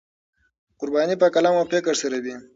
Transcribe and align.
قرباني 0.79 1.15
په 1.21 1.27
قلم 1.35 1.53
او 1.59 1.65
فکر 1.71 1.93
سره 2.01 2.17
وي. 2.23 2.35